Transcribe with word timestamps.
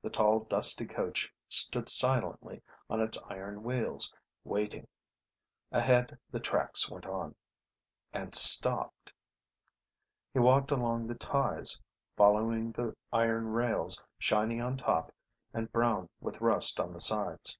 The 0.00 0.08
tall, 0.08 0.40
dusty 0.44 0.86
coach 0.86 1.30
stood 1.50 1.90
silently 1.90 2.62
on 2.88 2.98
its 3.02 3.18
iron 3.28 3.62
wheels, 3.62 4.10
waiting. 4.42 4.88
Ahead 5.70 6.18
the 6.30 6.40
tracks 6.40 6.88
went 6.88 7.04
on 7.04 7.34
And 8.10 8.34
stopped. 8.34 9.12
He 10.32 10.38
walked 10.38 10.70
along 10.70 11.06
the 11.08 11.14
ties, 11.14 11.82
following 12.16 12.72
the 12.72 12.96
iron 13.12 13.48
rails, 13.48 14.02
shiny 14.18 14.62
on 14.62 14.78
top, 14.78 15.12
and 15.52 15.70
brown 15.70 16.08
with 16.22 16.40
rust 16.40 16.80
on 16.80 16.94
the 16.94 17.00
sides. 17.02 17.58